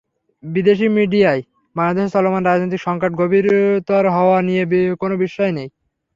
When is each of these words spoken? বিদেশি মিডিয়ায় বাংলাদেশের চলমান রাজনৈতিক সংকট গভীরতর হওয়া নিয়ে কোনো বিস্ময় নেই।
বিদেশি 0.43 0.87
মিডিয়ায় 0.97 1.41
বাংলাদেশের 1.75 2.13
চলমান 2.15 2.43
রাজনৈতিক 2.45 2.81
সংকট 2.87 3.11
গভীরতর 3.21 4.03
হওয়া 4.17 4.37
নিয়ে 4.47 4.63
কোনো 5.01 5.15
বিস্ময় 5.23 5.53
নেই। 5.57 5.69